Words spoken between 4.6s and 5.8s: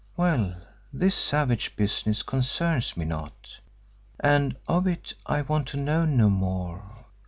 of it I want to